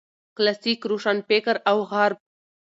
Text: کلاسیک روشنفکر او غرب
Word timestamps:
کلاسیک 0.35 0.79
روشنفکر 0.91 1.55
او 1.69 1.77
غرب 1.91 2.17